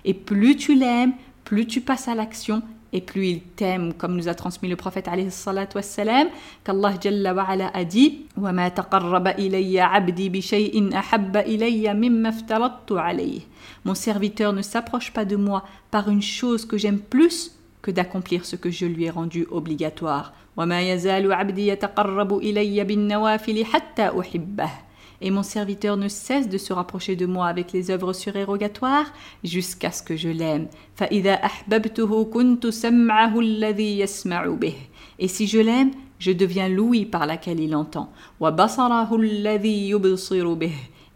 Et 0.04 0.14
plus 0.14 0.56
tu 0.56 0.74
l'aimes, 0.74 1.12
plus 1.44 1.66
tu 1.66 1.80
passes 1.80 2.08
à 2.08 2.14
l'action 2.14 2.62
et 2.94 3.00
plus 3.00 3.26
il 3.26 3.40
t'aime, 3.40 3.92
comme 3.92 4.16
nous 4.16 4.28
a 4.28 4.34
transmis 4.34 4.68
le 4.68 4.76
prophète 4.76 5.08
alayhi 5.08 5.30
salatu 5.30 5.76
wassalam, 5.76 6.28
qu'Allah 6.62 6.94
Jalla 7.00 7.34
wa 7.34 7.42
ala 7.42 7.70
a 7.74 7.84
dit 7.84 8.26
وَمَا 8.38 8.68
تَقَرَّبَ 8.68 9.34
إِلَيَّ 9.36 9.80
عَبْدِي 9.80 10.28
بِشَيْءٍ 10.28 10.94
أَحَبَّ 10.94 11.36
إِلَيَّ 11.36 11.92
مِمَّا 11.92 12.28
افْتَرَضْتُ 12.28 12.92
عَلَيْهِ 12.92 13.42
Mon 13.84 13.94
serviteur 13.94 14.52
ne 14.52 14.62
s'approche 14.62 15.12
pas 15.12 15.24
de 15.24 15.34
moi 15.34 15.64
par 15.90 16.08
une 16.08 16.22
chose 16.22 16.64
que 16.64 16.78
j'aime 16.78 17.00
plus 17.00 17.50
que 17.81 17.91
d'accomplir 17.91 18.45
ce 18.45 18.55
que 18.55 18.69
je 18.69 18.85
lui 18.85 19.05
ai 19.05 19.09
rendu 19.09 19.47
obligatoire. 19.51 20.33
Et 25.21 25.31
mon 25.31 25.43
serviteur 25.43 25.97
ne 25.97 26.07
cesse 26.07 26.47
de 26.47 26.57
se 26.57 26.71
rapprocher 26.71 27.15
de 27.15 27.25
moi 27.25 27.47
avec 27.47 27.71
les 27.73 27.91
œuvres 27.91 28.13
surérogatoires 28.13 29.11
jusqu'à 29.43 29.91
ce 29.91 30.01
que 30.01 30.15
je 30.15 30.29
l'aime. 30.29 30.67
Et 35.19 35.27
si 35.27 35.47
je 35.47 35.59
l'aime, 35.59 35.91
je 36.19 36.31
deviens 36.31 36.69
l'ouïe 36.69 37.05
par 37.05 37.25
laquelle 37.25 37.59
il 37.59 37.75
entend 37.75 38.11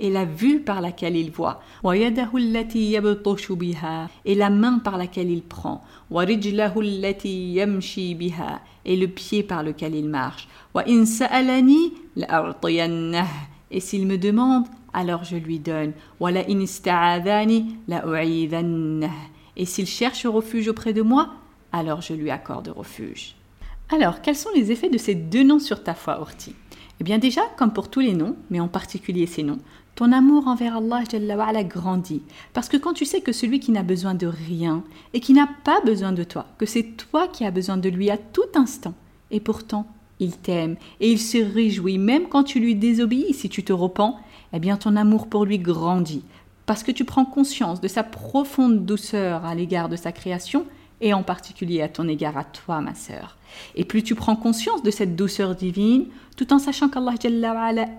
et 0.03 0.11
la 0.11 0.25
vue 0.25 0.59
par 0.59 0.81
laquelle 0.81 1.15
il 1.15 1.31
voit, 1.31 1.61
et 1.85 2.09
la 4.35 4.49
main 4.49 4.79
par 4.79 4.97
laquelle 4.97 5.31
il 5.31 5.41
prend, 5.41 5.81
et 8.85 8.97
le 8.97 9.07
pied 9.07 9.43
par 9.43 9.63
lequel 9.63 9.95
il 9.95 10.09
marche. 10.09 10.49
Et 13.71 13.79
s'il 13.79 14.05
me 14.05 14.17
demande, 14.17 14.65
alors 14.93 15.23
je 15.23 15.37
lui 15.37 15.59
donne. 15.59 15.93
Et 19.55 19.65
s'il 19.65 19.87
cherche 19.87 20.25
refuge 20.25 20.67
auprès 20.67 20.93
de 20.93 21.01
moi, 21.01 21.29
alors 21.71 22.01
je 22.01 22.13
lui 22.13 22.29
accorde 22.29 22.67
refuge. 22.67 23.35
Alors, 23.89 24.21
quels 24.21 24.35
sont 24.35 24.49
les 24.55 24.71
effets 24.71 24.89
de 24.89 24.97
ces 24.97 25.15
deux 25.15 25.43
noms 25.43 25.59
sur 25.59 25.83
ta 25.83 25.93
foi, 25.93 26.19
Orti 26.19 26.55
Eh 26.99 27.03
bien 27.03 27.19
déjà, 27.19 27.41
comme 27.57 27.71
pour 27.71 27.89
tous 27.89 27.99
les 27.99 28.13
noms, 28.13 28.35
mais 28.49 28.59
en 28.59 28.67
particulier 28.67 29.27
ces 29.27 29.43
noms, 29.43 29.59
ton 29.95 30.11
amour 30.11 30.47
envers 30.47 30.77
Allah 30.77 31.63
grandit. 31.63 32.23
Parce 32.53 32.69
que 32.69 32.77
quand 32.77 32.93
tu 32.93 33.05
sais 33.05 33.21
que 33.21 33.31
celui 33.31 33.59
qui 33.59 33.71
n'a 33.71 33.83
besoin 33.83 34.15
de 34.15 34.27
rien 34.27 34.83
et 35.13 35.19
qui 35.19 35.33
n'a 35.33 35.47
pas 35.63 35.81
besoin 35.81 36.11
de 36.11 36.23
toi, 36.23 36.47
que 36.57 36.65
c'est 36.65 36.97
toi 36.97 37.27
qui 37.27 37.45
as 37.45 37.51
besoin 37.51 37.77
de 37.77 37.89
lui 37.89 38.09
à 38.09 38.17
tout 38.17 38.41
instant, 38.55 38.95
et 39.31 39.39
pourtant 39.39 39.87
il 40.19 40.37
t'aime 40.37 40.77
et 40.99 41.11
il 41.11 41.19
se 41.19 41.37
réjouit 41.37 41.97
même 41.97 42.27
quand 42.27 42.43
tu 42.43 42.59
lui 42.59 42.75
désobéis, 42.75 43.33
si 43.33 43.49
tu 43.49 43.63
te 43.63 43.73
repens, 43.73 44.19
eh 44.53 44.59
bien 44.59 44.77
ton 44.77 44.95
amour 44.95 45.27
pour 45.27 45.45
lui 45.45 45.59
grandit. 45.59 46.23
Parce 46.65 46.83
que 46.83 46.91
tu 46.91 47.03
prends 47.03 47.25
conscience 47.25 47.81
de 47.81 47.87
sa 47.87 48.03
profonde 48.03 48.85
douceur 48.85 49.45
à 49.45 49.53
l'égard 49.53 49.89
de 49.89 49.95
sa 49.95 50.11
création 50.11 50.65
et 51.01 51.13
en 51.13 51.23
particulier 51.23 51.81
à 51.81 51.89
ton 51.89 52.07
égard 52.07 52.37
à 52.37 52.45
toi, 52.45 52.79
ma 52.79 52.95
sœur. 52.95 53.37
Et 53.75 53.83
plus 53.83 54.03
tu 54.03 54.15
prends 54.15 54.37
conscience 54.37 54.81
de 54.83 54.91
cette 54.91 55.15
douceur 55.17 55.55
divine, 55.55 56.05
tout 56.37 56.53
en 56.53 56.59
sachant 56.59 56.87
qu'Allah 56.87 57.15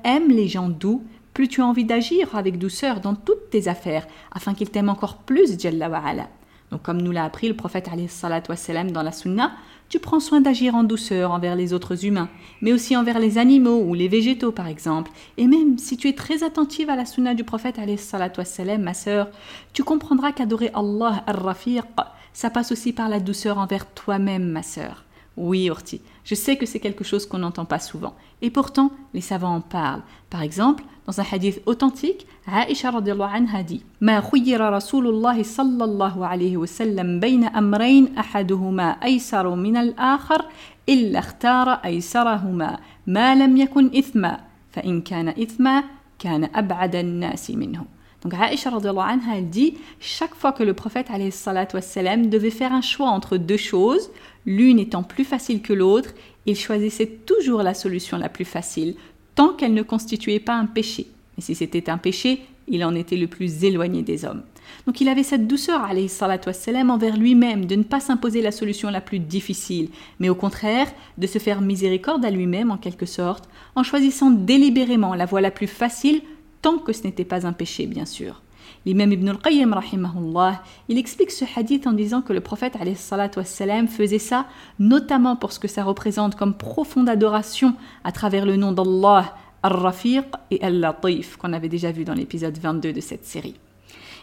aime 0.04 0.28
les 0.28 0.48
gens 0.48 0.70
doux, 0.70 1.02
plus 1.34 1.48
tu 1.48 1.60
as 1.60 1.66
envie 1.66 1.84
d'agir 1.84 2.34
avec 2.36 2.58
douceur 2.58 3.00
dans 3.00 3.14
toutes 3.14 3.50
tes 3.50 3.68
affaires, 3.68 4.06
afin 4.32 4.54
qu'il 4.54 4.70
t'aime 4.70 4.88
encore 4.88 5.16
plus, 5.16 5.60
Jalla 5.60 5.90
wa'ala. 5.90 6.28
Donc 6.70 6.82
comme 6.82 7.02
nous 7.02 7.12
l'a 7.12 7.24
appris 7.24 7.48
le 7.48 7.54
prophète 7.54 7.90
wassalam, 8.48 8.90
dans 8.90 9.02
la 9.02 9.12
sunna, 9.12 9.52
tu 9.88 9.98
prends 9.98 10.20
soin 10.20 10.40
d'agir 10.40 10.74
en 10.74 10.82
douceur 10.82 11.32
envers 11.32 11.56
les 11.56 11.72
autres 11.72 12.06
humains, 12.06 12.28
mais 12.62 12.72
aussi 12.72 12.96
envers 12.96 13.18
les 13.18 13.36
animaux 13.36 13.82
ou 13.82 13.94
les 13.94 14.08
végétaux 14.08 14.50
par 14.50 14.66
exemple. 14.66 15.10
Et 15.36 15.46
même 15.46 15.76
si 15.78 15.96
tu 15.96 16.08
es 16.08 16.14
très 16.14 16.42
attentive 16.42 16.88
à 16.88 16.96
la 16.96 17.04
sunna 17.04 17.34
du 17.34 17.44
prophète 17.44 17.78
wassalam, 18.38 18.82
ma 18.82 18.94
sœur, 18.94 19.28
tu 19.72 19.84
comprendras 19.84 20.32
qu'adorer 20.32 20.70
Allah 20.72 21.22
ar-Rafiq, 21.26 21.84
ça 22.32 22.50
passe 22.50 22.72
aussi 22.72 22.92
par 22.92 23.08
la 23.08 23.20
douceur 23.20 23.58
envers 23.58 23.86
toi-même, 23.86 24.48
ma 24.48 24.62
sœur. 24.62 25.04
Oui, 25.37 25.69
Orti, 25.69 26.01
je 26.25 26.35
sais 26.35 26.57
que 26.57 26.65
c'est 26.65 26.79
quelque 26.79 27.03
chose 27.03 27.25
qu'on 27.25 27.37
n'entend 27.37 27.65
pas 27.65 27.79
souvent. 27.79 28.13
Et 28.41 28.49
pourtant, 28.49 28.91
les 29.13 29.21
savants 29.21 29.55
en 29.55 29.61
parlent. 29.61 30.01
Par 30.29 30.41
exemple, 30.41 30.83
dans 31.07 31.19
un 31.21 31.23
hadith 31.31 31.61
authentique, 31.65 32.27
Aisha 32.45 32.91
radiallahu 32.91 33.35
anha 33.35 33.63
dit 33.63 33.81
ما 34.01 34.21
خير 34.21 34.73
رسول 34.73 35.07
الله 35.07 35.43
صلى 35.43 35.83
الله 35.83 36.25
عليه 36.25 36.57
وسلم 36.57 37.19
بين 37.19 37.43
أمرين 37.43 38.17
أحدهما 38.17 38.89
أيسر 39.03 39.55
من 39.55 39.77
الآخر 39.77 40.45
إلا 40.89 41.19
اختار 41.19 41.69
أيسرهما 41.69 42.79
ما 43.07 43.35
لم 43.35 43.57
يكن 43.57 43.97
إثما 43.97 44.39
فإن 44.71 45.01
كان 45.01 45.27
إثما 45.27 45.83
كان 46.19 46.49
أبعد 46.55 46.95
الناس 46.95 47.51
منه 47.51 47.85
Donc 48.24 48.34
Aisha 48.40 48.70
anha, 48.70 49.36
elle 49.36 49.50
dit 49.50 49.74
chaque 50.00 50.34
fois 50.34 50.52
que 50.52 50.62
le 50.62 50.72
prophète 50.72 51.08
wassalam, 51.10 52.30
devait 52.30 52.50
faire 52.50 52.72
un 52.72 52.80
choix 52.80 53.08
entre 53.08 53.36
deux 53.36 53.58
choses, 53.58 54.10
l'une 54.46 54.78
étant 54.78 55.02
plus 55.02 55.24
facile 55.24 55.60
que 55.60 55.74
l'autre, 55.74 56.10
il 56.46 56.56
choisissait 56.56 57.06
toujours 57.06 57.62
la 57.62 57.74
solution 57.74 58.16
la 58.16 58.30
plus 58.30 58.46
facile, 58.46 58.94
tant 59.34 59.52
qu'elle 59.52 59.74
ne 59.74 59.82
constituait 59.82 60.40
pas 60.40 60.54
un 60.54 60.66
péché. 60.66 61.06
Et 61.36 61.42
si 61.42 61.54
c'était 61.54 61.90
un 61.90 61.98
péché, 61.98 62.40
il 62.66 62.84
en 62.84 62.94
était 62.94 63.16
le 63.16 63.26
plus 63.26 63.62
éloigné 63.64 64.02
des 64.02 64.24
hommes. 64.24 64.42
Donc 64.86 65.02
il 65.02 65.08
avait 65.08 65.22
cette 65.22 65.46
douceur, 65.46 65.86
wassalam, 66.46 66.88
envers 66.88 67.18
lui-même, 67.18 67.66
de 67.66 67.76
ne 67.76 67.82
pas 67.82 68.00
s'imposer 68.00 68.40
la 68.40 68.52
solution 68.52 68.88
la 68.88 69.02
plus 69.02 69.18
difficile, 69.18 69.90
mais 70.18 70.30
au 70.30 70.34
contraire, 70.34 70.90
de 71.18 71.26
se 71.26 71.38
faire 71.38 71.60
miséricorde 71.60 72.24
à 72.24 72.30
lui-même 72.30 72.70
en 72.70 72.78
quelque 72.78 73.06
sorte, 73.06 73.48
en 73.74 73.82
choisissant 73.82 74.30
délibérément 74.30 75.14
la 75.14 75.26
voie 75.26 75.42
la 75.42 75.50
plus 75.50 75.66
facile 75.66 76.22
tant 76.64 76.78
que 76.78 76.94
ce 76.94 77.02
n'était 77.04 77.26
pas 77.26 77.46
un 77.46 77.52
péché, 77.52 77.86
bien 77.86 78.06
sûr. 78.06 78.40
L'imam 78.86 79.12
Ibn 79.12 79.28
al-Qayyim, 79.28 79.78
il 80.88 80.96
explique 80.96 81.30
ce 81.30 81.44
hadith 81.54 81.86
en 81.86 81.92
disant 81.92 82.22
que 82.22 82.32
le 82.32 82.40
prophète 82.40 82.78
wassalam, 83.36 83.86
faisait 83.86 84.18
ça 84.18 84.46
notamment 84.78 85.36
pour 85.36 85.52
ce 85.52 85.58
que 85.60 85.68
ça 85.68 85.84
représente 85.84 86.36
comme 86.36 86.56
profonde 86.56 87.10
adoration 87.10 87.74
à 88.02 88.12
travers 88.12 88.46
le 88.46 88.56
nom 88.56 88.72
d'Allah, 88.72 89.36
Ar-Rafiq 89.62 90.24
et 90.50 90.62
Al-Latif, 90.62 91.36
qu'on 91.36 91.52
avait 91.52 91.68
déjà 91.68 91.92
vu 91.92 92.04
dans 92.04 92.14
l'épisode 92.14 92.56
22 92.56 92.94
de 92.94 93.00
cette 93.02 93.26
série. 93.26 93.56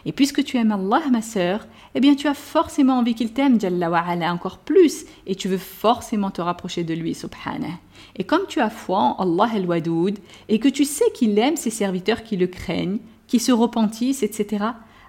Et 0.04 0.12
puisque 0.12 0.42
tu 0.44 0.56
aimes 0.56 0.72
Allah, 0.72 1.02
ma 1.10 1.22
sœur, 1.22 1.66
eh 1.94 2.00
bien 2.00 2.14
tu 2.14 2.26
as 2.26 2.34
forcément 2.34 2.98
envie 2.98 3.14
qu'il 3.14 3.32
t'aime, 3.32 3.60
Jalla 3.60 3.90
wa 3.90 4.04
encore 4.32 4.58
plus, 4.58 5.04
et 5.26 5.34
tu 5.34 5.48
veux 5.48 5.58
forcément 5.58 6.30
te 6.30 6.40
rapprocher 6.40 6.84
de 6.84 6.94
lui, 6.94 7.14
subhanah. 7.14 7.78
Et 8.16 8.24
comme 8.24 8.46
tu 8.48 8.60
as 8.60 8.70
foi 8.70 8.98
en 8.98 9.16
Allah 9.18 9.52
el-Wadoud, 9.54 10.18
et 10.48 10.58
que 10.58 10.68
tu 10.68 10.84
sais 10.84 11.10
qu'il 11.14 11.38
aime 11.38 11.56
ses 11.56 11.70
serviteurs 11.70 12.24
qui 12.24 12.36
le 12.36 12.46
craignent, 12.46 12.98
qui 13.26 13.38
se 13.38 13.52
repentissent, 13.52 14.22
etc., 14.22 14.64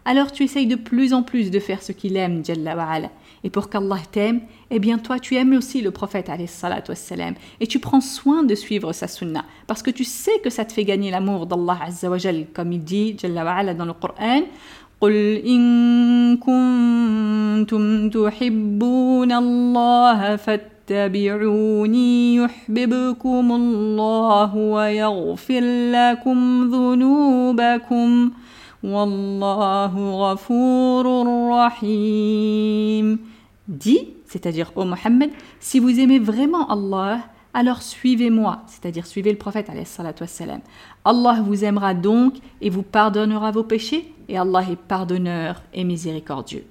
alors 0.05 0.31
tu 0.31 0.43
essayes 0.43 0.67
de 0.67 0.75
plus 0.75 1.13
en 1.13 1.23
plus 1.23 1.49
de 1.49 1.59
faire 1.59 1.81
ce 1.81 1.93
qu'il 1.93 2.17
aime, 2.17 2.43
Jalla 2.43 2.75
wa. 2.75 3.09
Et 3.45 3.49
pour 3.49 3.69
qu'Allah 3.69 3.99
t'aime, 4.11 4.41
eh 4.69 4.79
bien 4.79 4.97
toi 4.97 5.19
tu 5.19 5.35
aimes 5.35 5.53
aussi 5.53 5.81
le 5.81 5.91
prophète 5.91 6.29
wassalam, 6.29 7.35
et 7.59 7.67
tu 7.67 7.79
prends 7.79 8.01
soin 8.01 8.43
de 8.43 8.55
suivre 8.55 8.93
sa 8.93 9.07
sunna 9.07 9.43
parce 9.67 9.83
que 9.83 9.91
tu 9.91 10.05
sais 10.05 10.39
que 10.43 10.49
ça 10.49 10.63
te 10.63 10.71
fait 10.71 10.85
gagner 10.85 11.11
l'amour 11.11 11.45
d'Allah 11.45 11.79
azza 11.83 12.09
wa 12.09 12.17
comme 12.53 12.71
il 12.71 12.83
dit 12.83 13.15
Jalla 13.17 13.43
wa 13.43 13.73
dans 13.73 13.85
le 13.85 13.93
Coran 13.93 14.43
قل 15.03 15.43
إن 15.43 15.63
كنتم 16.37 18.09
تحبون 18.09 19.31
الله 19.31 20.35
فاتبعوني 20.35 22.35
يحببكم 22.35 23.51
الله 23.51 24.55
ويغفر 24.55 25.63
لكم 25.91 26.37
ذنوبكم 26.71 28.31
والله 28.83 29.93
غفور 30.23 31.05
رحيم. 31.51 33.19
Dis, 33.67 34.07
c'est-à-dire 34.25 34.71
ô 34.75 34.85
Mohammed, 34.85 35.31
si 35.59 35.79
vous 35.79 35.99
aimez 35.99 36.19
vraiment 36.19 36.69
Allah, 36.69 37.19
alors 37.53 37.83
suivez-moi, 37.83 38.63
c'est-à-dire 38.67 39.05
suivez 39.05 39.31
le 39.31 39.37
prophète 39.37 39.69
Allah 41.05 41.41
vous 41.45 41.63
aimera 41.63 41.93
donc 41.93 42.35
et 42.61 42.69
vous 42.69 42.81
pardonnera 42.81 43.51
vos 43.51 43.63
péchés 43.63 44.11
et 44.27 44.37
Allah 44.37 44.63
est 44.71 44.75
pardonneur 44.75 45.61
et 45.73 45.83
miséricordieux. 45.83 46.65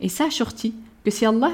Et 0.00 0.08
sache 0.08 0.34
surtout 0.34 0.72
que 1.04 1.10
si 1.10 1.26
Allah 1.26 1.50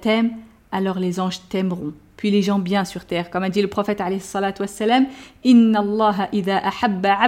t'aime, 0.00 0.32
alors 0.72 0.98
les 0.98 1.20
anges 1.20 1.40
t'aimeront, 1.48 1.92
puis 2.16 2.30
les 2.30 2.42
gens 2.42 2.58
bien 2.58 2.84
sur 2.84 3.04
terre. 3.04 3.30
Comme 3.30 3.42
a 3.42 3.50
dit 3.50 3.60
le 3.60 3.68
prophète 3.68 4.00
Inna 5.44 5.80
Allah 5.80 6.28
idha 6.32 6.62
ahabba. 6.66 7.18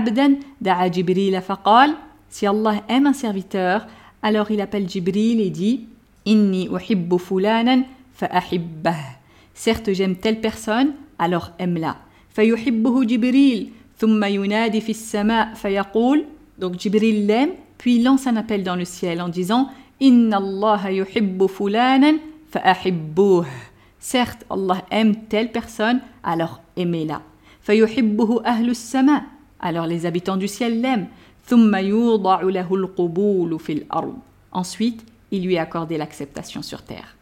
Si 2.28 2.46
Allah 2.46 2.82
aime 2.88 3.06
un 3.06 3.12
serviteur, 3.12 3.86
alors 4.22 4.50
il 4.50 4.60
appelle 4.60 4.88
Jibril 4.88 5.40
et 5.40 5.50
dit 5.50 5.86
Inni 6.24 6.68
uhibbu 6.68 7.18
fulanan 7.18 7.84
fa'ahibbah. 8.14 9.15
Certes, 9.55 9.91
j'aime 9.93 10.15
telle 10.15 10.41
personne, 10.41 10.93
alors 11.19 11.51
aime-la. 11.59 11.97
فيحبه 12.31 13.03
جبريل 13.03 13.69
ثم 13.99 14.23
ينادي 14.23 14.81
في 14.81 14.89
السماء 14.89 15.53
فيقول 15.53 16.25
donc 16.61 16.79
Jibril 16.79 17.25
l'aime, 17.25 17.53
puis 17.77 17.95
il 17.95 18.03
lance 18.03 18.27
un 18.27 18.35
appel 18.35 18.63
dans 18.63 18.75
le 18.75 18.85
ciel 18.85 19.19
en 19.19 19.29
disant 19.29 19.69
Inna 19.99 20.37
Allah 20.37 20.91
yuhibbu 20.91 21.47
fulanan 21.47 22.17
fa'ahibbuh. 22.51 23.45
Certes, 23.99 24.45
Allah 24.49 24.83
aime 24.91 25.15
telle 25.27 25.51
personne, 25.51 26.01
alors 26.23 26.61
aimez-la. 26.77 27.21
Fayuhibbuhu 27.61 28.39
ahlu 28.43 28.75
sama. 28.75 29.23
Alors 29.59 29.87
les 29.87 30.05
habitants 30.05 30.37
du 30.37 30.47
ciel 30.47 30.81
l'aiment. 30.81 31.07
Thumma 31.47 31.81
yuda'u 31.81 32.51
lahu 32.51 32.75
al 32.75 33.59
fil 33.59 33.85
ard. 33.89 34.13
Ensuite, 34.51 35.03
il 35.31 35.43
lui 35.43 35.57
a 35.57 35.63
accordé 35.63 35.97
l'acceptation 35.97 36.61
sur 36.61 36.83
terre. 36.83 37.14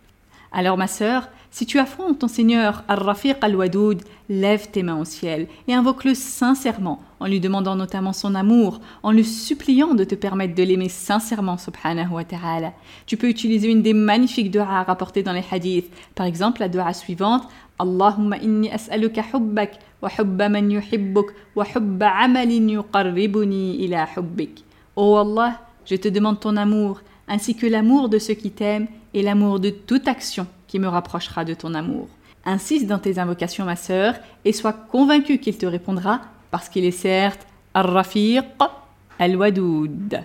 Alors 0.57 0.77
ma 0.77 0.87
sœur, 0.87 1.29
si 1.51 1.67
tu 1.67 1.81
affrontes 1.81 2.21
ton 2.21 2.29
Seigneur 2.29 2.85
Ar-Rafiq 2.87 3.35
Al-Wadoud, 3.41 4.03
lève 4.29 4.71
tes 4.71 4.85
mains 4.85 5.01
au 5.01 5.05
ciel 5.05 5.49
et 5.67 5.75
invoque-le 5.75 6.15
sincèrement, 6.15 7.03
en 7.19 7.27
lui 7.27 7.41
demandant 7.41 7.75
notamment 7.75 8.13
son 8.13 8.37
amour, 8.37 8.81
en 9.03 9.11
le 9.11 9.25
suppliant 9.25 9.95
de 9.95 10.05
te 10.05 10.15
permettre 10.15 10.55
de 10.55 10.63
l'aimer 10.63 10.89
sincèrement, 10.89 11.59
subhanahu 11.59 12.13
wa 12.13 12.23
ta'ala. 12.23 12.73
Tu 13.07 13.17
peux 13.17 13.29
utiliser 13.29 13.69
une 13.69 13.83
des 13.83 13.95
magnifiques 13.95 14.53
du'as 14.53 14.85
rapportées 14.85 15.25
dans 15.25 15.33
les 15.33 15.43
hadiths. 15.51 15.91
Par 16.15 16.25
exemple, 16.27 16.61
la 16.61 16.69
du'a 16.69 16.93
suivante 16.93 17.49
Allahumma 17.81 18.37
inni 18.39 18.71
as'aluka 18.71 19.23
hubbak 19.33 19.81
wa 20.03 20.11
hubba 20.17 20.49
man 20.49 20.71
yuhibbuk 20.71 21.33
wa 21.57 21.65
hubba 21.75 22.13
amalin 22.23 22.69
yuqarribuni 22.69 23.83
ila 23.85 24.07
hubbik. 24.17 24.65
Oh 24.95 25.17
Allah, 25.17 25.61
je 25.85 25.97
te 25.97 26.07
demande 26.07 26.39
ton 26.39 26.57
amour, 26.57 27.01
ainsi 27.27 27.57
que 27.57 27.67
l'amour 27.67 28.09
de 28.09 28.21
ceux 28.21 28.35
qui 28.35 28.53
t'aiment 28.53 28.87
et 29.15 29.23
l'amour 29.23 29.61
de 29.61 29.71
toute 29.71 30.09
action 30.09 30.47
qui 30.67 30.79
me 30.79 30.89
rapprochera 30.89 31.45
de 31.45 31.55
ton 31.55 31.73
amour. 31.73 32.09
Insiste 32.45 32.87
dans 32.87 32.99
tes 32.99 33.19
invocations, 33.19 33.65
ma 33.65 33.77
sœur, 33.77 34.17
et 34.45 34.53
sois 34.53 34.75
convaincu 34.75 35.39
qu'il 35.39 35.57
te 35.57 35.67
répondra, 35.67 36.21
parce 36.51 36.69
qu'il 36.69 36.85
est 36.85 36.91
certes 36.91 37.47
Ar-Rafiq 37.73 38.43
Al-Wadoud. 39.19 40.21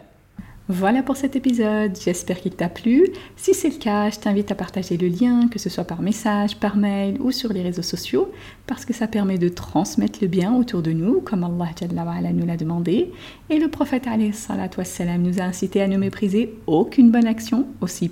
Voilà 0.71 1.01
pour 1.01 1.17
cet 1.17 1.35
épisode, 1.35 1.97
j'espère 1.99 2.39
qu'il 2.39 2.51
t'a 2.51 2.69
plu. 2.69 3.07
Si 3.35 3.55
c'est 3.55 3.71
le 3.71 3.79
cas, 3.79 4.11
je 4.11 4.19
t'invite 4.19 4.51
à 4.51 4.55
partager 4.55 4.97
le 4.97 5.07
lien, 5.07 5.47
que 5.47 5.57
ce 5.57 5.67
soit 5.67 5.83
par 5.83 6.03
message, 6.03 6.57
par 6.57 6.77
mail 6.77 7.17
ou 7.19 7.31
sur 7.31 7.51
les 7.51 7.63
réseaux 7.63 7.81
sociaux, 7.81 8.31
parce 8.67 8.85
que 8.85 8.93
ça 8.93 9.07
permet 9.07 9.39
de 9.39 9.49
transmettre 9.49 10.19
le 10.21 10.27
bien 10.27 10.53
autour 10.53 10.83
de 10.83 10.91
nous, 10.91 11.21
comme 11.21 11.43
Allah 11.43 12.33
nous 12.33 12.45
l'a 12.45 12.55
demandé. 12.55 13.11
Et 13.49 13.57
le 13.57 13.67
prophète 13.67 14.07
nous 14.07 15.39
a 15.39 15.43
incité 15.43 15.81
à 15.81 15.87
ne 15.87 15.97
mépriser 15.97 16.53
aucune 16.67 17.09
bonne 17.09 17.25
action, 17.25 17.65
aussi 17.81 18.11